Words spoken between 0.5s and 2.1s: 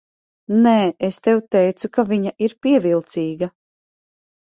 Nē, es tev teicu, ka